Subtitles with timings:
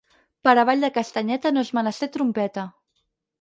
[0.47, 2.65] Per a ball de castanyeta no és menester trompeta.